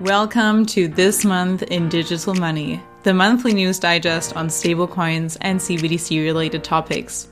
Welcome 0.00 0.64
to 0.66 0.86
This 0.86 1.24
Month 1.24 1.64
in 1.64 1.88
Digital 1.88 2.32
Money, 2.32 2.80
the 3.02 3.12
monthly 3.12 3.52
news 3.52 3.80
digest 3.80 4.36
on 4.36 4.46
stablecoins 4.46 5.36
and 5.40 5.58
CBDC 5.58 6.22
related 6.22 6.62
topics. 6.62 7.26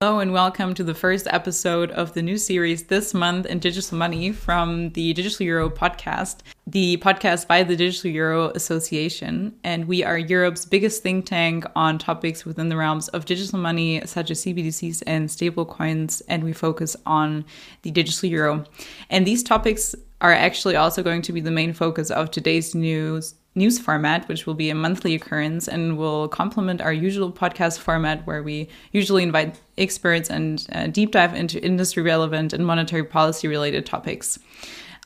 Hello, 0.00 0.20
and 0.20 0.32
welcome 0.32 0.72
to 0.74 0.84
the 0.84 0.94
first 0.94 1.26
episode 1.28 1.90
of 1.90 2.14
the 2.14 2.22
new 2.22 2.38
series 2.38 2.84
This 2.84 3.12
Month 3.12 3.46
in 3.46 3.58
Digital 3.58 3.98
Money 3.98 4.30
from 4.30 4.90
the 4.90 5.12
Digital 5.14 5.46
Euro 5.46 5.68
podcast, 5.68 6.42
the 6.68 6.96
podcast 6.98 7.48
by 7.48 7.64
the 7.64 7.74
Digital 7.74 8.12
Euro 8.12 8.50
Association. 8.50 9.58
And 9.64 9.88
we 9.88 10.04
are 10.04 10.16
Europe's 10.16 10.64
biggest 10.64 11.02
think 11.02 11.26
tank 11.26 11.64
on 11.74 11.98
topics 11.98 12.44
within 12.44 12.68
the 12.68 12.76
realms 12.76 13.08
of 13.08 13.24
digital 13.24 13.58
money, 13.58 14.00
such 14.06 14.30
as 14.30 14.44
CBDCs 14.44 15.02
and 15.08 15.28
stablecoins. 15.28 16.22
And 16.28 16.44
we 16.44 16.52
focus 16.52 16.94
on 17.04 17.44
the 17.82 17.90
digital 17.90 18.28
euro. 18.28 18.64
And 19.10 19.26
these 19.26 19.42
topics 19.42 19.96
are 20.20 20.32
actually 20.32 20.76
also 20.76 21.02
going 21.02 21.22
to 21.22 21.32
be 21.32 21.40
the 21.40 21.50
main 21.50 21.72
focus 21.72 22.10
of 22.10 22.30
today's 22.30 22.74
news 22.74 23.34
news 23.54 23.78
format, 23.78 24.28
which 24.28 24.46
will 24.46 24.54
be 24.54 24.70
a 24.70 24.74
monthly 24.74 25.14
occurrence 25.14 25.66
and 25.66 25.98
will 25.98 26.28
complement 26.28 26.80
our 26.80 26.92
usual 26.92 27.32
podcast 27.32 27.78
format 27.78 28.24
where 28.26 28.42
we 28.42 28.68
usually 28.92 29.22
invite 29.22 29.60
experts 29.76 30.30
and 30.30 30.66
uh, 30.72 30.86
deep 30.86 31.10
dive 31.10 31.34
into 31.34 31.62
industry 31.64 32.02
relevant 32.02 32.52
and 32.52 32.64
monetary 32.64 33.02
policy 33.02 33.48
related 33.48 33.84
topics. 33.84 34.38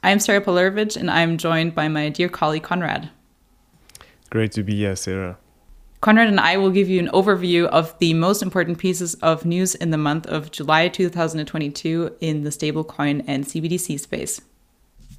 I'm 0.02 0.18
Sarah 0.18 0.42
Palurovic 0.42 0.96
and 0.96 1.10
I'm 1.10 1.38
joined 1.38 1.74
by 1.74 1.88
my 1.88 2.10
dear 2.10 2.28
colleague 2.28 2.62
Conrad. 2.62 3.08
Great 4.28 4.52
to 4.52 4.62
be 4.62 4.76
here, 4.76 4.96
Sarah. 4.96 5.38
Conrad 6.02 6.28
and 6.28 6.40
I 6.40 6.56
will 6.56 6.70
give 6.70 6.88
you 6.88 6.98
an 6.98 7.08
overview 7.08 7.66
of 7.66 7.96
the 8.00 8.12
most 8.12 8.42
important 8.42 8.78
pieces 8.78 9.14
of 9.22 9.46
news 9.46 9.74
in 9.76 9.90
the 9.90 9.98
month 9.98 10.26
of 10.26 10.50
July 10.50 10.88
2022 10.88 12.16
in 12.20 12.42
the 12.42 12.50
stablecoin 12.50 13.24
and 13.26 13.44
CBDC 13.44 14.00
space. 14.00 14.42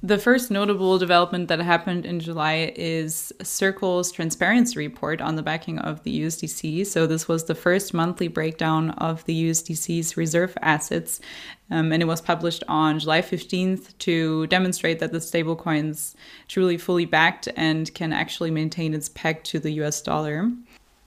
The 0.04 0.18
first 0.18 0.50
notable 0.50 0.98
development 0.98 1.48
that 1.48 1.60
happened 1.60 2.04
in 2.04 2.20
July 2.20 2.74
is 2.76 3.32
Circle's 3.42 4.12
transparency 4.12 4.78
report 4.78 5.22
on 5.22 5.36
the 5.36 5.42
backing 5.42 5.78
of 5.78 6.02
the 6.02 6.20
USDC. 6.20 6.86
So, 6.86 7.06
this 7.06 7.26
was 7.26 7.44
the 7.44 7.54
first 7.54 7.94
monthly 7.94 8.28
breakdown 8.28 8.90
of 8.90 9.24
the 9.24 9.48
USDC's 9.48 10.18
reserve 10.18 10.58
assets, 10.60 11.22
um, 11.70 11.90
and 11.90 12.02
it 12.02 12.06
was 12.06 12.20
published 12.20 12.62
on 12.68 12.98
July 12.98 13.22
15th 13.22 13.96
to 14.00 14.46
demonstrate 14.48 14.98
that 14.98 15.12
the 15.12 15.20
stablecoin's 15.20 16.14
truly 16.48 16.76
fully 16.76 17.06
backed 17.06 17.48
and 17.56 17.94
can 17.94 18.12
actually 18.12 18.50
maintain 18.50 18.92
its 18.92 19.08
peg 19.08 19.42
to 19.44 19.58
the 19.58 19.70
US 19.84 20.02
dollar. 20.02 20.52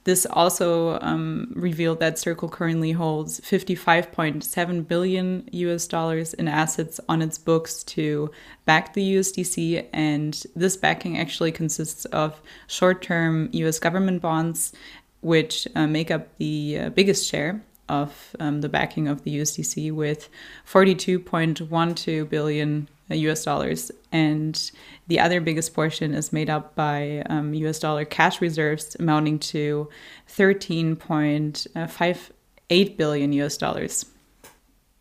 This 0.08 0.26
also 0.26 0.98
um, 1.02 1.52
revealed 1.54 2.00
that 2.00 2.18
Circle 2.18 2.48
currently 2.48 2.94
holds 2.94 3.42
55.7 3.42 4.88
billion 4.88 5.50
US 5.52 5.86
dollars 5.86 6.34
in 6.34 6.48
assets 6.48 7.02
on 7.10 7.22
its 7.22 7.38
books 7.38 7.84
to 7.96 8.32
back 8.64 8.94
the 8.94 9.16
USDC, 9.16 9.86
and 9.92 10.42
this 10.56 10.78
backing 10.78 11.18
actually 11.20 11.52
consists 11.52 12.06
of 12.06 12.40
short 12.68 13.02
term 13.02 13.50
US 13.52 13.80
government 13.80 14.22
bonds, 14.22 14.72
which 15.20 15.68
uh, 15.76 15.88
make 15.88 16.10
up 16.10 16.38
the 16.38 16.80
uh, 16.80 16.90
biggest 16.92 17.30
share 17.30 17.62
of 17.90 18.34
um, 18.40 18.62
the 18.62 18.70
backing 18.70 19.10
of 19.10 19.26
the 19.26 19.40
USDC 19.40 19.92
with 19.92 20.30
42.12 20.66 22.30
billion 22.30 22.88
US 23.16 23.44
dollars. 23.44 23.92
And 24.12 24.72
the 25.08 25.20
other 25.20 25.42
biggest 25.42 25.74
portion 25.74 26.14
is 26.14 26.32
made 26.34 26.50
up 26.50 26.76
by 26.76 27.24
um, 27.30 27.54
US 27.54 27.80
dollar 27.80 28.04
cash 28.06 28.42
reserves 28.42 28.96
amounting 29.00 29.40
to 29.40 29.90
13.58 30.30 32.98
billion 32.98 33.34
US 33.34 33.58
dollars. 33.58 34.06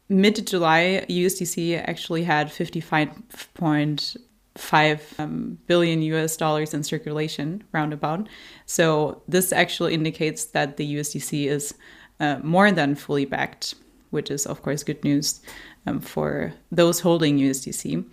Mid 0.08 0.46
July, 0.46 1.04
USDC 1.08 1.82
actually 1.84 2.22
had 2.22 2.46
55.5 2.48 5.20
um, 5.20 5.58
US 5.68 6.36
dollars 6.36 6.72
in 6.72 6.84
circulation, 6.84 7.64
roundabout. 7.72 8.28
So 8.66 9.20
this 9.26 9.52
actually 9.52 9.94
indicates 9.94 10.44
that 10.46 10.76
the 10.76 10.94
USDC 10.96 11.46
is 11.46 11.74
uh, 12.20 12.38
more 12.42 12.70
than 12.70 12.94
fully 12.94 13.24
backed, 13.24 13.74
which 14.10 14.30
is, 14.30 14.46
of 14.46 14.62
course, 14.62 14.84
good 14.84 15.02
news 15.02 15.40
um, 15.86 16.00
for 16.00 16.52
those 16.70 17.00
holding 17.00 17.38
USDC. 17.38 18.04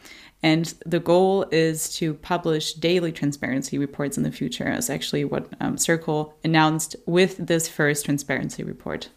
And 0.44 0.73
the 0.85 1.00
goal 1.00 1.45
is 1.51 1.94
to 1.95 2.16
publish 2.16 2.73
daily 2.73 3.13
transparency 3.13 3.78
reports 3.78 4.17
in 4.17 4.23
the 4.23 4.31
future, 4.31 4.69
is 4.69 4.89
actually 4.89 5.23
what 5.23 5.47
um, 5.61 5.78
Circle 5.78 6.35
announced 6.44 6.97
with 7.06 7.38
this 7.38 7.69
first 7.69 8.06
transparency 8.06 8.62
report. 8.63 9.09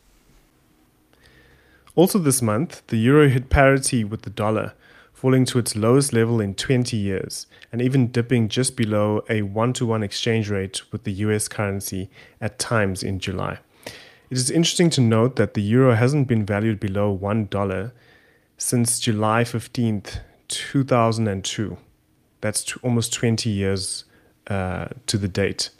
Also, 1.96 2.18
this 2.18 2.40
month, 2.40 2.86
the 2.86 2.98
euro 2.98 3.28
hit 3.28 3.50
parity 3.50 4.04
with 4.04 4.22
the 4.22 4.30
dollar, 4.30 4.74
falling 5.12 5.44
to 5.46 5.58
its 5.58 5.74
lowest 5.74 6.12
level 6.12 6.40
in 6.40 6.54
20 6.54 6.96
years, 6.96 7.46
and 7.72 7.82
even 7.82 8.08
dipping 8.08 8.48
just 8.48 8.76
below 8.76 9.24
a 9.28 9.42
one 9.42 9.72
to 9.72 9.86
one 9.86 10.04
exchange 10.04 10.48
rate 10.48 10.82
with 10.92 11.02
the 11.02 11.12
US 11.12 11.48
currency 11.48 12.08
at 12.40 12.58
times 12.60 13.02
in 13.02 13.18
July. 13.18 13.58
It 14.28 14.36
is 14.36 14.50
interesting 14.50 14.90
to 14.90 15.00
note 15.00 15.36
that 15.36 15.54
the 15.54 15.62
euro 15.62 15.94
hasn't 15.94 16.28
been 16.28 16.44
valued 16.44 16.78
below 16.78 17.16
$1 17.16 17.92
since 18.58 19.00
July 19.00 19.44
15th, 19.44 20.20
2002. 20.48 21.76
That's 22.40 22.64
t- 22.64 22.74
almost 22.82 23.12
20 23.12 23.50
years 23.50 24.04
uh, 24.48 24.86
to 25.06 25.18
the 25.18 25.28
date. 25.28 25.70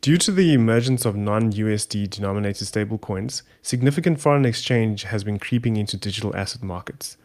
Due 0.00 0.18
to 0.18 0.32
the 0.32 0.52
emergence 0.52 1.06
of 1.06 1.16
non 1.16 1.50
USD 1.52 2.10
denominated 2.10 2.66
stablecoins, 2.68 3.42
significant 3.62 4.20
foreign 4.20 4.44
exchange 4.44 5.04
has 5.04 5.24
been 5.24 5.38
creeping 5.38 5.76
into 5.76 5.96
digital 5.96 6.36
asset 6.36 6.62
markets. 6.62 7.16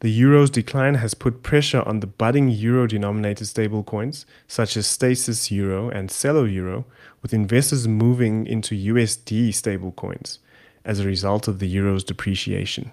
The 0.00 0.10
euro's 0.10 0.50
decline 0.50 0.94
has 0.96 1.14
put 1.14 1.42
pressure 1.42 1.82
on 1.82 2.00
the 2.00 2.06
budding 2.06 2.48
euro 2.48 2.86
denominated 2.86 3.46
stablecoins, 3.46 4.24
such 4.46 4.76
as 4.76 4.86
Stasis 4.86 5.50
Euro 5.50 5.90
and 5.90 6.08
Celo 6.08 6.52
Euro, 6.52 6.86
with 7.20 7.34
investors 7.34 7.88
moving 7.88 8.46
into 8.46 8.76
USD 8.76 9.48
stablecoins 9.48 10.38
as 10.84 11.00
a 11.00 11.06
result 11.06 11.48
of 11.48 11.58
the 11.58 11.68
euro's 11.68 12.04
depreciation. 12.04 12.92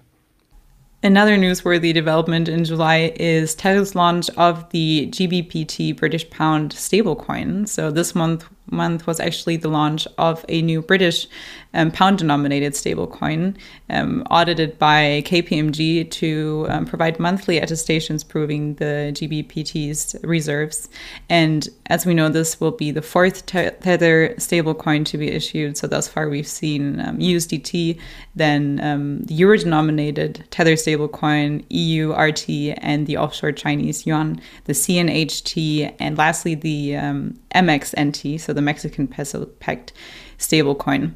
Another 1.04 1.38
newsworthy 1.38 1.94
development 1.94 2.50
in 2.50 2.64
July 2.64 3.14
is 3.18 3.54
Tether's 3.54 3.94
launch 3.94 4.30
of 4.32 4.68
the 4.72 5.08
GBPT 5.12 5.96
British 5.96 6.28
Pound 6.32 6.72
stablecoin. 6.72 7.68
So 7.68 7.92
this 7.92 8.16
month 8.16 8.50
month 8.72 9.06
was 9.08 9.20
actually 9.20 9.58
the 9.58 9.70
launch 9.70 10.08
of 10.18 10.44
a 10.50 10.62
new 10.62 10.82
British 10.82 11.28
um, 11.74 11.92
pound 11.92 12.18
denominated 12.18 12.74
stablecoin 12.74 13.56
um, 13.90 14.26
audited 14.32 14.80
by 14.80 15.22
KPMG 15.26 16.10
to 16.10 16.66
um, 16.70 16.86
provide 16.86 17.20
monthly 17.20 17.58
attestations 17.58 18.24
proving 18.24 18.76
the 18.76 19.12
GBPT's 19.14 20.16
reserves. 20.24 20.90
And 21.30 21.68
as 21.88 22.06
we 22.06 22.14
know, 22.14 22.30
this 22.30 22.60
will 22.60 22.72
be 22.72 22.92
the 22.92 23.02
fourth 23.02 23.46
Tether 23.46 24.30
stablecoin 24.38 25.06
to 25.06 25.18
be 25.18 25.30
issued. 25.30 25.78
So 25.78 25.88
thus 25.88 26.08
far, 26.08 26.30
we've 26.30 26.48
seen 26.48 26.96
USDT, 26.96 27.96
um, 27.98 28.02
then 28.36 28.80
um, 28.82 29.22
the 29.22 29.34
euro 29.36 29.58
denominated 29.58 30.46
Tether 30.50 30.74
stablecoin, 30.74 31.64
EURT, 31.70 32.76
and 32.78 33.06
the 33.06 33.18
offshore 33.18 33.52
Chinese 33.52 34.06
yuan, 34.06 34.42
the 34.64 34.74
CNHT, 34.74 35.96
and 36.00 36.18
lastly, 36.18 36.56
the 36.56 36.96
um, 36.96 37.40
MXNT. 37.54 38.40
So 38.40 38.54
the 38.56 38.62
Mexican 38.62 39.08
peso 39.08 39.46
pegged 39.46 39.92
stablecoin. 40.38 41.14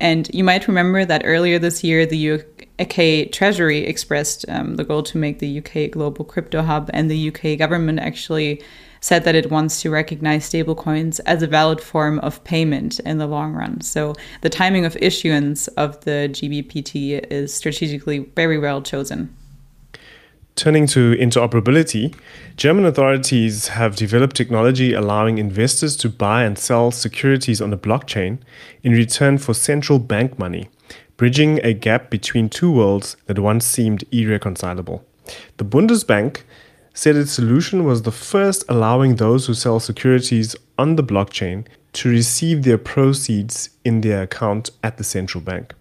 And 0.00 0.28
you 0.34 0.42
might 0.42 0.66
remember 0.66 1.04
that 1.04 1.22
earlier 1.24 1.58
this 1.58 1.84
year, 1.84 2.04
the 2.04 2.42
UK 2.80 3.30
Treasury 3.30 3.84
expressed 3.84 4.44
um, 4.48 4.74
the 4.74 4.84
goal 4.84 5.04
to 5.04 5.18
make 5.18 5.38
the 5.38 5.58
UK 5.58 5.76
a 5.76 5.88
global 5.88 6.24
crypto 6.24 6.62
hub, 6.62 6.90
and 6.92 7.10
the 7.10 7.28
UK 7.28 7.56
government 7.56 8.00
actually 8.00 8.62
said 9.00 9.24
that 9.24 9.34
it 9.34 9.50
wants 9.50 9.82
to 9.82 9.90
recognize 9.90 10.48
stablecoins 10.48 11.20
as 11.26 11.42
a 11.42 11.46
valid 11.46 11.80
form 11.80 12.18
of 12.20 12.42
payment 12.44 13.00
in 13.00 13.18
the 13.18 13.26
long 13.26 13.52
run. 13.52 13.80
So 13.80 14.14
the 14.40 14.50
timing 14.50 14.84
of 14.84 14.96
issuance 15.00 15.68
of 15.68 16.00
the 16.04 16.28
GBPT 16.32 17.24
is 17.30 17.52
strategically 17.52 18.20
very 18.36 18.58
well 18.58 18.80
chosen. 18.80 19.36
Turning 20.54 20.86
to 20.86 21.16
interoperability, 21.16 22.14
German 22.56 22.84
authorities 22.84 23.68
have 23.68 23.96
developed 23.96 24.36
technology 24.36 24.92
allowing 24.92 25.38
investors 25.38 25.96
to 25.96 26.10
buy 26.10 26.44
and 26.44 26.58
sell 26.58 26.90
securities 26.90 27.60
on 27.60 27.70
the 27.70 27.78
blockchain 27.78 28.38
in 28.82 28.92
return 28.92 29.38
for 29.38 29.54
central 29.54 29.98
bank 29.98 30.38
money, 30.38 30.68
bridging 31.16 31.58
a 31.64 31.72
gap 31.72 32.10
between 32.10 32.50
two 32.50 32.70
worlds 32.70 33.16
that 33.26 33.38
once 33.38 33.64
seemed 33.64 34.04
irreconcilable. 34.12 35.04
The 35.56 35.64
Bundesbank 35.64 36.42
said 36.92 37.16
its 37.16 37.32
solution 37.32 37.84
was 37.84 38.02
the 38.02 38.12
first 38.12 38.64
allowing 38.68 39.16
those 39.16 39.46
who 39.46 39.54
sell 39.54 39.80
securities 39.80 40.54
on 40.78 40.96
the 40.96 41.02
blockchain 41.02 41.66
to 41.94 42.10
receive 42.10 42.62
their 42.62 42.78
proceeds 42.78 43.70
in 43.84 44.02
their 44.02 44.22
account 44.22 44.70
at 44.82 44.98
the 44.98 45.04
central 45.04 45.42
bank. 45.42 45.74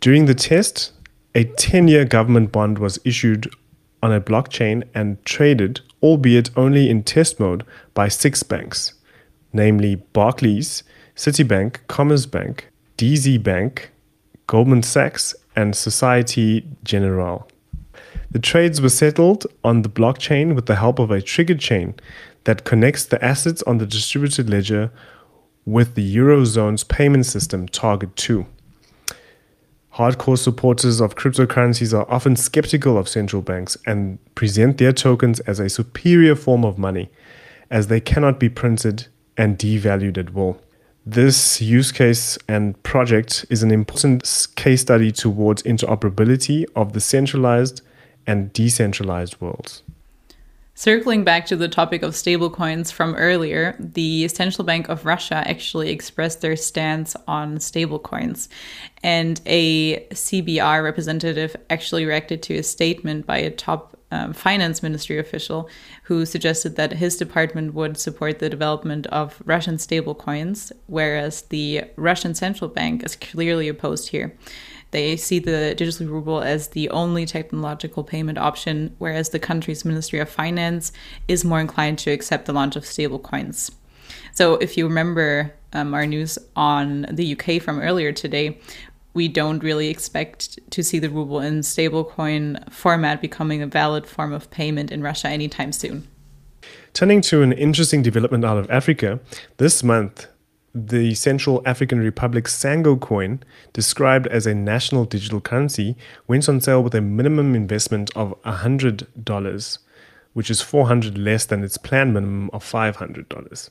During 0.00 0.26
the 0.26 0.34
test, 0.34 0.92
a 1.34 1.44
10 1.44 1.88
year 1.88 2.04
government 2.04 2.52
bond 2.52 2.78
was 2.78 2.98
issued 3.04 3.50
on 4.02 4.12
a 4.12 4.20
blockchain 4.20 4.82
and 4.94 5.24
traded, 5.24 5.80
albeit 6.02 6.50
only 6.56 6.90
in 6.90 7.02
test 7.02 7.38
mode, 7.38 7.64
by 7.94 8.08
six 8.08 8.42
banks, 8.42 8.94
namely 9.52 9.96
Barclays, 10.12 10.82
Citibank, 11.16 11.78
Commerzbank, 11.88 12.62
DZ 12.98 13.42
Bank, 13.42 13.90
Goldman 14.46 14.82
Sachs, 14.82 15.34
and 15.54 15.76
Societe 15.76 16.66
Generale. 16.84 17.46
The 18.30 18.38
trades 18.38 18.80
were 18.80 18.88
settled 18.88 19.46
on 19.62 19.82
the 19.82 19.90
blockchain 19.90 20.54
with 20.54 20.66
the 20.66 20.76
help 20.76 20.98
of 20.98 21.10
a 21.10 21.20
trigger 21.20 21.54
chain 21.54 21.94
that 22.44 22.64
connects 22.64 23.04
the 23.04 23.22
assets 23.24 23.62
on 23.64 23.78
the 23.78 23.86
distributed 23.86 24.48
ledger 24.48 24.90
with 25.64 25.94
the 25.94 26.16
Eurozone's 26.16 26.82
payment 26.82 27.26
system 27.26 27.68
Target 27.68 28.16
2. 28.16 28.46
Hardcore 29.96 30.38
supporters 30.38 31.00
of 31.00 31.16
cryptocurrencies 31.16 31.96
are 31.96 32.10
often 32.10 32.34
skeptical 32.34 32.96
of 32.96 33.08
central 33.08 33.42
banks 33.42 33.76
and 33.86 34.18
present 34.34 34.78
their 34.78 34.92
tokens 34.92 35.40
as 35.40 35.60
a 35.60 35.68
superior 35.68 36.34
form 36.34 36.64
of 36.64 36.78
money, 36.78 37.10
as 37.70 37.88
they 37.88 38.00
cannot 38.00 38.40
be 38.40 38.48
printed 38.48 39.06
and 39.36 39.58
devalued 39.58 40.16
at 40.16 40.32
will. 40.32 40.58
This 41.04 41.60
use 41.60 41.92
case 41.92 42.38
and 42.48 42.80
project 42.84 43.44
is 43.50 43.62
an 43.62 43.70
important 43.70 44.48
case 44.56 44.80
study 44.80 45.12
towards 45.12 45.62
interoperability 45.64 46.64
of 46.74 46.94
the 46.94 47.00
centralized 47.00 47.82
and 48.26 48.50
decentralized 48.52 49.40
worlds. 49.40 49.82
Circling 50.82 51.22
back 51.22 51.46
to 51.46 51.54
the 51.54 51.68
topic 51.68 52.02
of 52.02 52.10
stablecoins 52.14 52.90
from 52.90 53.14
earlier, 53.14 53.76
the 53.78 54.26
Central 54.26 54.64
Bank 54.64 54.88
of 54.88 55.06
Russia 55.06 55.36
actually 55.46 55.90
expressed 55.90 56.40
their 56.40 56.56
stance 56.56 57.14
on 57.28 57.58
stablecoins. 57.58 58.48
And 59.00 59.40
a 59.46 60.00
CBR 60.08 60.82
representative 60.82 61.54
actually 61.70 62.04
reacted 62.04 62.42
to 62.42 62.56
a 62.56 62.64
statement 62.64 63.26
by 63.26 63.38
a 63.38 63.52
top 63.52 63.96
um, 64.10 64.32
finance 64.32 64.82
ministry 64.82 65.20
official 65.20 65.70
who 66.02 66.26
suggested 66.26 66.74
that 66.74 66.94
his 66.94 67.16
department 67.16 67.74
would 67.74 67.96
support 67.96 68.40
the 68.40 68.50
development 68.50 69.06
of 69.06 69.40
Russian 69.44 69.76
stablecoins, 69.76 70.72
whereas 70.88 71.42
the 71.42 71.84
Russian 71.94 72.34
central 72.34 72.68
bank 72.68 73.04
is 73.04 73.14
clearly 73.14 73.68
opposed 73.68 74.08
here. 74.08 74.36
They 74.92 75.16
see 75.16 75.38
the 75.38 75.74
digital 75.74 76.06
ruble 76.06 76.42
as 76.42 76.68
the 76.68 76.88
only 76.90 77.26
technological 77.26 78.04
payment 78.04 78.38
option, 78.38 78.94
whereas 78.98 79.30
the 79.30 79.38
country's 79.38 79.84
Ministry 79.84 80.20
of 80.20 80.28
Finance 80.28 80.92
is 81.28 81.44
more 81.44 81.60
inclined 81.60 81.98
to 82.00 82.10
accept 82.10 82.44
the 82.44 82.52
launch 82.52 82.76
of 82.76 82.84
stablecoins. 82.84 83.72
So, 84.34 84.54
if 84.56 84.76
you 84.76 84.86
remember 84.86 85.52
um, 85.72 85.94
our 85.94 86.06
news 86.06 86.38
on 86.56 87.06
the 87.10 87.32
UK 87.32 87.62
from 87.62 87.80
earlier 87.80 88.12
today, 88.12 88.58
we 89.14 89.28
don't 89.28 89.62
really 89.62 89.88
expect 89.88 90.58
to 90.70 90.82
see 90.82 90.98
the 90.98 91.08
ruble 91.08 91.40
in 91.40 91.60
stablecoin 91.60 92.70
format 92.70 93.22
becoming 93.22 93.62
a 93.62 93.66
valid 93.66 94.06
form 94.06 94.32
of 94.32 94.50
payment 94.50 94.90
in 94.90 95.02
Russia 95.02 95.28
anytime 95.28 95.72
soon. 95.72 96.06
Turning 96.92 97.22
to 97.22 97.42
an 97.42 97.52
interesting 97.52 98.02
development 98.02 98.44
out 98.44 98.58
of 98.58 98.70
Africa, 98.70 99.20
this 99.56 99.82
month 99.82 100.26
the 100.74 101.14
Central 101.14 101.62
African 101.66 102.00
Republic 102.00 102.44
Sango 102.44 102.98
coin, 102.98 103.42
described 103.72 104.26
as 104.28 104.46
a 104.46 104.54
national 104.54 105.04
digital 105.04 105.40
currency, 105.40 105.96
went 106.26 106.48
on 106.48 106.60
sale 106.60 106.82
with 106.82 106.94
a 106.94 107.00
minimum 107.00 107.54
investment 107.54 108.10
of 108.16 108.34
$100, 108.42 109.78
which 110.32 110.50
is 110.50 110.62
400 110.62 111.18
less 111.18 111.44
than 111.44 111.62
its 111.62 111.76
planned 111.76 112.14
minimum 112.14 112.48
of 112.52 112.64
$500. 112.64 113.70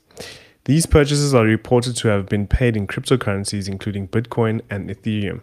These 0.66 0.86
purchases 0.86 1.34
are 1.34 1.44
reported 1.44 1.96
to 1.98 2.10
have 2.10 2.28
been 2.28 2.46
paid 2.46 2.78
in 2.78 2.86
cryptocurrencies, 2.86 3.68
including 3.68 4.08
Bitcoin 4.08 4.62
and 4.70 4.90
Ethereum. 4.90 5.42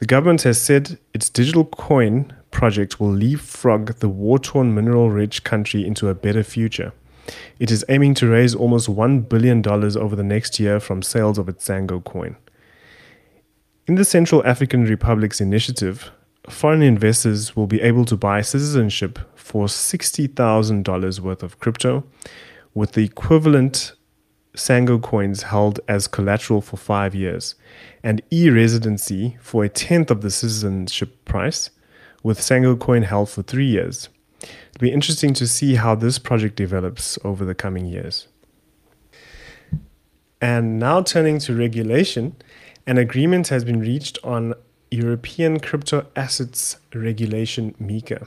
The 0.00 0.06
government 0.06 0.42
has 0.42 0.60
said 0.60 0.98
its 1.14 1.28
digital 1.28 1.64
coin 1.64 2.32
project 2.50 2.98
will 2.98 3.12
leapfrog 3.12 4.00
the 4.00 4.08
war 4.08 4.40
torn 4.40 4.74
mineral 4.74 5.10
rich 5.10 5.44
country 5.44 5.86
into 5.86 6.08
a 6.08 6.14
better 6.14 6.42
future. 6.42 6.92
It 7.58 7.70
is 7.70 7.84
aiming 7.88 8.14
to 8.14 8.28
raise 8.28 8.54
almost 8.54 8.88
$1 8.88 9.28
billion 9.28 9.66
over 9.66 10.16
the 10.16 10.24
next 10.24 10.58
year 10.58 10.80
from 10.80 11.02
sales 11.02 11.38
of 11.38 11.48
its 11.48 11.66
Sango 11.66 12.02
coin. 12.02 12.36
In 13.86 13.96
the 13.96 14.04
Central 14.04 14.44
African 14.46 14.84
Republic's 14.84 15.40
initiative, 15.40 16.10
foreign 16.48 16.82
investors 16.82 17.56
will 17.56 17.66
be 17.66 17.80
able 17.80 18.04
to 18.06 18.16
buy 18.16 18.40
citizenship 18.40 19.18
for 19.34 19.66
$60,000 19.66 21.20
worth 21.20 21.42
of 21.42 21.58
crypto, 21.58 22.04
with 22.74 22.92
the 22.92 23.04
equivalent 23.04 23.92
Sango 24.56 25.02
coins 25.02 25.44
held 25.44 25.80
as 25.88 26.06
collateral 26.06 26.60
for 26.60 26.76
five 26.76 27.14
years, 27.14 27.54
and 28.02 28.22
e 28.30 28.50
residency 28.50 29.36
for 29.40 29.64
a 29.64 29.68
tenth 29.68 30.10
of 30.10 30.20
the 30.20 30.30
citizenship 30.30 31.24
price, 31.24 31.70
with 32.22 32.38
Sango 32.38 32.78
coin 32.78 33.02
held 33.02 33.30
for 33.30 33.42
three 33.42 33.66
years. 33.66 34.08
It'll 34.82 34.90
be 34.90 34.94
interesting 34.94 35.32
to 35.34 35.46
see 35.46 35.76
how 35.76 35.94
this 35.94 36.18
project 36.18 36.56
develops 36.56 37.16
over 37.22 37.44
the 37.44 37.54
coming 37.54 37.86
years. 37.86 38.26
And 40.40 40.80
now 40.80 41.02
turning 41.02 41.38
to 41.38 41.54
regulation, 41.54 42.34
an 42.84 42.98
agreement 42.98 43.46
has 43.46 43.62
been 43.62 43.78
reached 43.78 44.18
on 44.24 44.54
European 44.90 45.60
Crypto 45.60 46.08
Assets 46.16 46.78
Regulation 46.92 47.76
MiCA. 47.80 48.26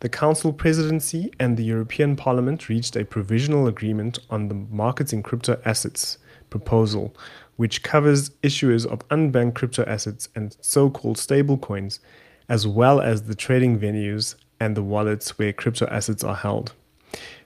The 0.00 0.08
Council 0.08 0.52
Presidency 0.52 1.30
and 1.38 1.56
the 1.56 1.62
European 1.62 2.16
Parliament 2.16 2.68
reached 2.68 2.96
a 2.96 3.04
provisional 3.04 3.68
agreement 3.68 4.18
on 4.28 4.48
the 4.48 4.54
Markets 4.54 5.12
in 5.12 5.22
Crypto 5.22 5.62
Assets 5.64 6.18
proposal, 6.50 7.14
which 7.54 7.84
covers 7.84 8.30
issuers 8.42 8.84
of 8.84 9.02
unbacked 9.12 9.54
crypto 9.54 9.84
assets 9.84 10.28
and 10.34 10.56
so 10.60 10.90
called 10.90 11.16
stablecoins, 11.16 12.00
as 12.48 12.66
well 12.66 13.00
as 13.00 13.22
the 13.22 13.36
trading 13.36 13.78
venues 13.78 14.34
and 14.62 14.76
the 14.76 14.82
wallets 14.82 15.38
where 15.38 15.52
crypto 15.52 15.86
assets 15.86 16.22
are 16.22 16.36
held. 16.36 16.72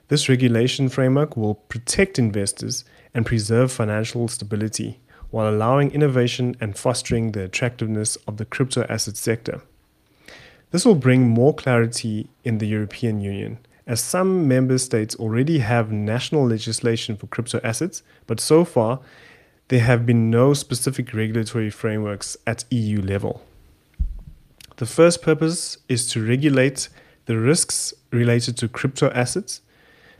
This 0.07 0.29
regulation 0.29 0.87
framework 0.87 1.35
will 1.35 1.55
protect 1.55 2.19
investors 2.19 2.85
and 3.13 3.25
preserve 3.25 3.71
financial 3.71 4.27
stability 4.27 4.99
while 5.31 5.49
allowing 5.49 5.91
innovation 5.91 6.55
and 6.61 6.77
fostering 6.77 7.31
the 7.31 7.43
attractiveness 7.43 8.15
of 8.27 8.37
the 8.37 8.45
crypto 8.45 8.85
asset 8.87 9.17
sector. 9.17 9.61
This 10.69 10.85
will 10.85 10.95
bring 10.95 11.27
more 11.27 11.55
clarity 11.55 12.27
in 12.43 12.59
the 12.59 12.67
European 12.67 13.19
Union, 13.19 13.57
as 13.87 13.99
some 13.99 14.47
member 14.47 14.77
states 14.77 15.15
already 15.15 15.59
have 15.59 15.91
national 15.91 16.47
legislation 16.47 17.17
for 17.17 17.25
crypto 17.27 17.59
assets, 17.63 18.03
but 18.27 18.39
so 18.39 18.63
far 18.63 18.99
there 19.69 19.79
have 19.79 20.05
been 20.05 20.29
no 20.29 20.53
specific 20.53 21.13
regulatory 21.13 21.71
frameworks 21.71 22.37
at 22.45 22.63
EU 22.69 23.01
level. 23.01 23.41
The 24.77 24.85
first 24.85 25.23
purpose 25.23 25.79
is 25.89 26.05
to 26.11 26.25
regulate 26.25 26.89
the 27.27 27.37
risks 27.37 27.93
related 28.11 28.57
to 28.57 28.67
crypto 28.67 29.11
assets 29.11 29.61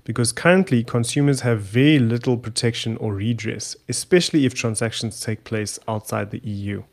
because 0.04 0.32
currently 0.32 0.84
consumers 0.84 1.42
have 1.42 1.62
very 1.62 2.00
little 2.00 2.38
protection 2.38 2.96
or 2.98 3.14
redress, 3.14 3.76
especially 3.90 4.46
if 4.46 4.54
transactions 4.54 5.20
take 5.20 5.44
place 5.44 5.80
outside 5.88 6.32
the 6.32 6.40
EU. 6.40 6.84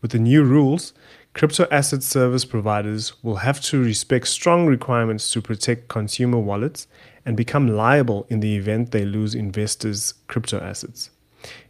With 0.00 0.12
the 0.12 0.18
new 0.18 0.44
rules, 0.44 0.92
crypto 1.34 1.66
asset 1.70 2.02
service 2.02 2.44
providers 2.44 3.12
will 3.22 3.36
have 3.36 3.60
to 3.62 3.82
respect 3.82 4.28
strong 4.28 4.66
requirements 4.66 5.30
to 5.32 5.42
protect 5.42 5.88
consumer 5.88 6.38
wallets 6.38 6.86
and 7.26 7.36
become 7.36 7.68
liable 7.68 8.26
in 8.30 8.40
the 8.40 8.56
event 8.56 8.90
they 8.90 9.04
lose 9.04 9.34
investors' 9.34 10.14
crypto 10.26 10.60
assets. 10.60 11.10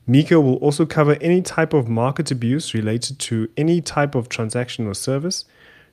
MiCA 0.09 0.43
will 0.43 0.57
also 0.57 0.87
cover 0.87 1.17
any 1.21 1.41
type 1.41 1.73
of 1.73 1.89
market 1.89 2.31
abuse 2.33 2.75
related 2.75 3.19
to 3.21 3.49
any 3.57 3.81
type 3.81 4.17
of 4.17 4.29
transaction 4.29 4.87
or 4.87 4.95
service, 4.95 5.45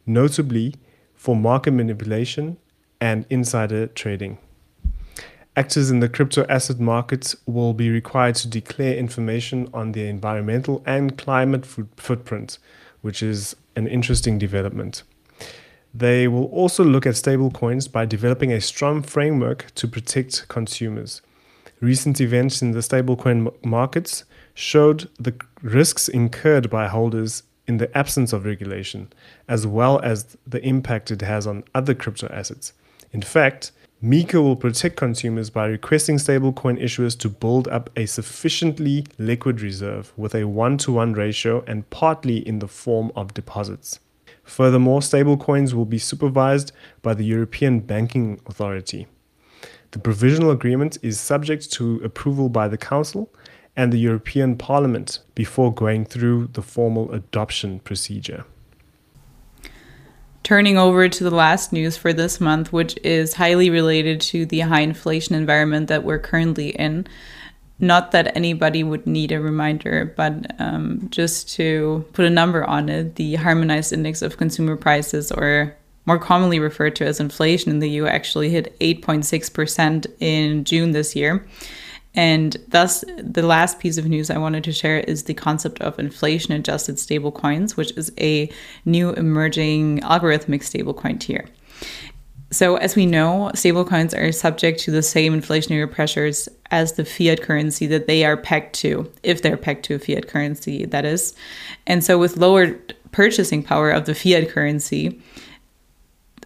notably 0.07 0.73
for 1.17 1.35
market 1.35 1.71
manipulation 1.71 2.57
and 3.01 3.25
insider 3.29 3.87
trading. 3.87 4.37
Actors 5.57 5.89
in 5.89 5.99
the 5.99 6.07
crypto 6.07 6.45
asset 6.47 6.79
markets 6.79 7.35
will 7.47 7.73
be 7.73 7.89
required 7.89 8.35
to 8.35 8.47
declare 8.47 8.95
information 8.95 9.67
on 9.73 9.91
their 9.91 10.05
environmental 10.05 10.83
and 10.85 11.17
climate 11.17 11.65
footprint, 11.65 12.59
which 13.01 13.23
is 13.23 13.55
an 13.75 13.87
interesting 13.87 14.37
development. 14.37 15.01
They 15.93 16.27
will 16.27 16.45
also 16.45 16.83
look 16.83 17.07
at 17.07 17.15
stablecoins 17.15 17.91
by 17.91 18.05
developing 18.05 18.53
a 18.53 18.61
strong 18.61 19.01
framework 19.01 19.73
to 19.75 19.87
protect 19.87 20.47
consumers. 20.47 21.23
Recent 21.79 22.21
events 22.21 22.61
in 22.61 22.71
the 22.71 22.79
stablecoin 22.79 23.51
markets 23.65 24.25
showed 24.53 25.09
the 25.19 25.33
risks 25.63 26.07
incurred 26.07 26.69
by 26.69 26.87
holders 26.87 27.43
in 27.67 27.77
the 27.77 27.95
absence 27.97 28.33
of 28.33 28.45
regulation, 28.45 29.11
as 29.47 29.67
well 29.67 29.99
as 29.99 30.37
the 30.47 30.63
impact 30.65 31.11
it 31.11 31.21
has 31.21 31.45
on 31.45 31.63
other 31.75 31.93
crypto 31.93 32.27
assets. 32.27 32.73
In 33.11 33.21
fact, 33.21 33.71
MiCA 34.01 34.35
will 34.35 34.55
protect 34.55 34.95
consumers 34.95 35.49
by 35.49 35.65
requesting 35.65 36.17
stablecoin 36.17 36.79
issuers 36.79 37.17
to 37.19 37.29
build 37.29 37.67
up 37.67 37.89
a 37.95 38.05
sufficiently 38.05 39.05
liquid 39.17 39.59
reserve 39.59 40.13
with 40.15 40.35
a 40.35 40.43
one 40.45 40.77
to 40.77 40.91
one 40.91 41.13
ratio 41.13 41.63
and 41.65 41.89
partly 41.89 42.47
in 42.47 42.59
the 42.59 42.67
form 42.67 43.11
of 43.15 43.33
deposits. 43.33 43.99
Furthermore, 44.43 45.01
stablecoins 45.01 45.73
will 45.73 45.85
be 45.85 45.97
supervised 45.97 46.71
by 47.01 47.15
the 47.15 47.25
European 47.25 47.79
Banking 47.79 48.39
Authority. 48.45 49.07
The 49.91 49.99
provisional 49.99 50.51
agreement 50.51 50.97
is 51.01 51.19
subject 51.19 51.71
to 51.73 51.99
approval 52.03 52.49
by 52.49 52.67
the 52.67 52.77
Council 52.77 53.33
and 53.77 53.93
the 53.93 53.99
European 53.99 54.57
Parliament 54.57 55.19
before 55.35 55.71
going 55.71 56.03
through 56.03 56.47
the 56.53 56.63
formal 56.63 57.11
adoption 57.13 57.79
procedure. 57.79 58.43
Turning 60.41 60.77
over 60.77 61.07
to 61.07 61.23
the 61.23 61.35
last 61.35 61.71
news 61.71 61.95
for 61.95 62.11
this 62.11 62.41
month, 62.41 62.73
which 62.73 62.97
is 63.03 63.35
highly 63.35 63.69
related 63.69 64.19
to 64.19 64.45
the 64.45 64.61
high 64.61 64.79
inflation 64.81 65.35
environment 65.35 65.87
that 65.89 66.03
we're 66.03 66.17
currently 66.17 66.69
in. 66.69 67.05
Not 67.79 68.11
that 68.11 68.35
anybody 68.35 68.83
would 68.83 69.05
need 69.05 69.31
a 69.31 69.39
reminder, 69.39 70.11
but 70.17 70.59
um, 70.59 71.07
just 71.11 71.49
to 71.55 72.03
put 72.13 72.25
a 72.25 72.29
number 72.31 72.63
on 72.63 72.89
it, 72.89 73.15
the 73.15 73.35
harmonized 73.35 73.93
index 73.93 74.23
of 74.23 74.37
consumer 74.37 74.75
prices, 74.75 75.31
or 75.31 75.75
more 76.07 76.17
commonly 76.17 76.59
referred 76.59 76.95
to 76.95 77.05
as 77.05 77.19
inflation 77.19 77.69
in 77.69 77.79
the 77.79 77.89
EU, 77.89 78.07
actually 78.07 78.49
hit 78.49 78.79
8.6% 78.79 80.07
in 80.19 80.63
June 80.63 80.93
this 80.93 81.15
year. 81.15 81.45
And 82.13 82.57
thus, 82.69 83.03
the 83.17 83.43
last 83.43 83.79
piece 83.79 83.97
of 83.97 84.07
news 84.07 84.29
I 84.29 84.37
wanted 84.37 84.63
to 84.63 84.71
share 84.71 84.99
is 85.01 85.23
the 85.23 85.33
concept 85.33 85.81
of 85.81 85.99
inflation 85.99 86.53
adjusted 86.53 86.95
stablecoins, 86.95 87.77
which 87.77 87.91
is 87.95 88.11
a 88.19 88.49
new 88.85 89.11
emerging 89.11 89.99
algorithmic 89.99 90.61
stablecoin 90.61 91.19
tier. 91.19 91.45
So, 92.49 92.77
as 92.77 92.95
we 92.95 93.05
know, 93.05 93.51
stablecoins 93.53 94.17
are 94.17 94.31
subject 94.31 94.79
to 94.81 94.91
the 94.91 95.03
same 95.03 95.39
inflationary 95.39 95.91
pressures 95.91 96.47
as 96.71 96.93
the 96.93 97.03
fiat 97.03 97.41
currency 97.41 97.87
that 97.87 98.07
they 98.07 98.23
are 98.23 98.37
pegged 98.37 98.73
to, 98.75 99.11
if 99.21 99.41
they're 99.41 99.57
pegged 99.57 99.83
to 99.85 99.95
a 99.95 99.99
fiat 99.99 100.29
currency, 100.29 100.85
that 100.85 101.03
is. 101.03 101.35
And 101.85 102.03
so, 102.03 102.17
with 102.17 102.37
lower 102.37 102.79
purchasing 103.11 103.63
power 103.63 103.91
of 103.91 104.05
the 104.05 104.15
fiat 104.15 104.49
currency, 104.49 105.21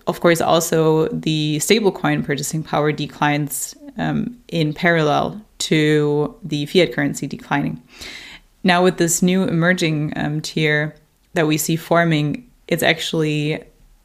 of 0.07 0.21
course, 0.21 0.41
also 0.41 1.07
the 1.09 1.57
stablecoin 1.57 2.25
purchasing 2.25 2.63
power 2.63 2.91
declines 2.91 3.75
um, 3.97 4.37
in 4.47 4.73
parallel 4.73 5.39
to 5.71 6.35
the 6.43 6.65
fiat 6.65 6.93
currency 6.93 7.27
declining. 7.27 7.81
Now, 8.61 8.83
with 8.83 8.97
this 8.97 9.21
new 9.21 9.45
emerging 9.45 10.11
um, 10.17 10.41
tier 10.41 10.93
that 11.33 11.47
we 11.47 11.57
see 11.57 11.77
forming, 11.77 12.49
it's 12.67 12.83
actually 12.83 13.63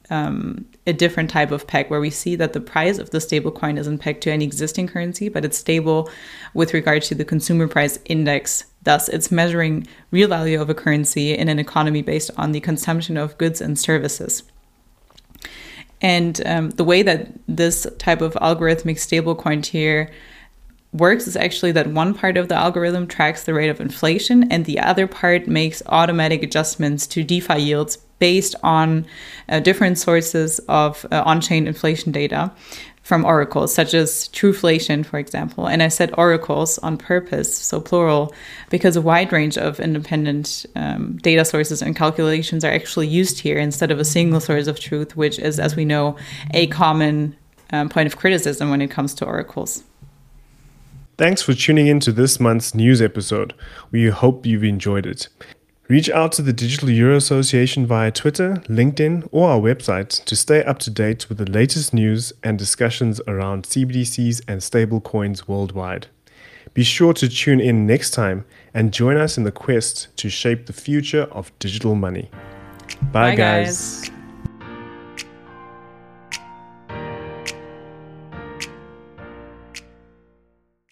um, 0.09 0.65
a 0.87 0.93
different 0.93 1.29
type 1.29 1.51
of 1.51 1.67
peg 1.67 1.91
where 1.91 2.01
we 2.01 2.11
see 2.11 2.37
that 2.37 2.53
the 2.53 2.61
price 2.61 2.99
of 2.99 3.11
the 3.11 3.19
stablecoin 3.19 3.79
isn't 3.79 3.99
pegged 3.99 4.23
to 4.23 4.31
any 4.31 4.45
existing 4.45 4.87
currency, 4.87 5.29
but 5.29 5.45
it's 5.45 5.59
stable 5.59 6.09
with 6.55 6.73
regard 6.73 7.03
to 7.03 7.17
the 7.17 7.25
consumer 7.25 7.67
price 7.67 7.99
index. 8.05 8.65
Thus, 8.85 9.09
it's 9.09 9.33
measuring 9.33 9.89
real 10.13 10.29
value 10.29 10.63
of 10.63 10.71
a 10.71 10.75
currency 10.75 11.37
in 11.37 11.49
an 11.49 11.59
economy 11.59 12.01
based 12.01 12.31
on 12.37 12.53
the 12.53 12.61
consumption 12.61 13.17
of 13.17 13.37
goods 13.39 13.61
and 13.61 13.77
services. 13.77 14.45
And 16.01 16.41
um, 16.47 16.71
the 16.71 16.85
way 16.85 17.03
that 17.03 17.33
this 17.49 17.89
type 17.99 18.21
of 18.21 18.35
algorithmic 18.35 18.99
stablecoin 18.99 19.65
tier 19.65 20.13
works 20.93 21.27
is 21.27 21.37
actually 21.37 21.73
that 21.73 21.89
one 21.89 22.15
part 22.15 22.37
of 22.37 22.49
the 22.49 22.55
algorithm 22.55 23.07
tracks 23.07 23.45
the 23.45 23.55
rate 23.55 23.69
of 23.69 23.81
inflation 23.81 24.51
and 24.51 24.65
the 24.65 24.79
other 24.79 25.07
part 25.07 25.47
makes 25.47 25.83
automatic 25.87 26.43
adjustments 26.43 27.07
to 27.07 27.23
DeFi 27.23 27.61
yields 27.61 27.99
based 28.19 28.55
on 28.63 29.07
uh, 29.49 29.61
different 29.61 29.99
sources 29.99 30.59
of 30.69 31.05
uh, 31.13 31.23
on 31.27 31.41
chain 31.41 31.67
inflation 31.67 32.13
data 32.13 32.51
from 33.07 33.25
oracles, 33.25 33.73
such 33.73 33.95
as 33.95 34.29
Truflation, 34.31 35.07
for 35.07 35.17
example. 35.19 35.69
And 35.69 35.81
I 35.81 35.87
said 35.87 36.13
oracles 36.19 36.77
on 36.79 36.97
purpose, 36.97 37.57
so 37.57 37.81
plural, 37.81 38.35
because 38.69 38.97
a 38.97 39.01
wide 39.01 39.33
range 39.33 39.57
of 39.57 39.79
independent 39.79 40.67
um, 40.75 41.17
data 41.19 41.45
sources 41.45 41.83
and 41.83 41.95
calculations 41.95 42.65
are 42.65 42.73
actually 42.73 43.07
used 43.07 43.39
here 43.39 43.59
instead 43.59 43.93
of 43.93 44.01
a 44.01 44.05
single 44.05 44.41
source 44.41 44.67
of 44.67 44.81
truth, 44.81 45.17
which 45.17 45.39
is, 45.39 45.61
as 45.61 45.77
we 45.77 45.85
know, 45.85 46.17
a 46.53 46.67
common 46.67 47.37
um, 47.71 47.89
point 47.89 48.09
of 48.09 48.17
criticism 48.17 48.71
when 48.71 48.83
it 48.83 48.91
comes 48.91 49.15
to 49.15 49.25
oracles. 49.25 49.85
Thanks 51.19 51.41
for 51.41 51.55
tuning 51.55 51.87
in 51.87 52.01
to 52.01 52.13
this 52.13 52.39
month's 52.39 52.75
news 52.75 53.01
episode. 53.01 53.55
We 53.91 54.09
hope 54.11 54.45
you've 54.45 54.65
enjoyed 54.65 55.07
it. 55.07 55.29
Reach 55.89 56.11
out 56.11 56.33
to 56.33 56.43
the 56.43 56.53
Digital 56.53 56.91
Euro 56.91 57.17
Association 57.17 57.87
via 57.87 58.11
Twitter, 58.11 58.57
LinkedIn, 58.69 59.29
or 59.31 59.49
our 59.51 59.61
website 59.61 60.23
to 60.25 60.37
stay 60.37 60.63
up 60.65 60.79
to 60.81 60.91
date 60.91 61.29
with 61.29 61.39
the 61.39 61.51
latest 61.51 61.95
news 61.95 62.33
and 62.43 62.59
discussions 62.59 63.21
around 63.29 63.65
CBDCs 63.65 64.43
and 64.49 64.61
stablecoins 64.61 65.47
worldwide. 65.49 66.09
Be 66.75 66.83
sure 66.83 67.15
to 67.15 67.29
tune 67.29 67.61
in 67.61 67.87
next 67.87 68.11
time 68.11 68.45
and 68.75 68.93
join 68.93 69.17
us 69.17 69.39
in 69.39 69.45
the 69.45 69.53
quest 69.53 70.15
to 70.19 70.29
shape 70.29 70.67
the 70.67 70.73
future 70.75 71.23
of 71.31 71.57
digital 71.61 71.95
money. 71.95 72.31
Bye, 73.13 73.31
Bye 73.31 73.37
guys. 73.37 74.01
guys. 74.01 74.16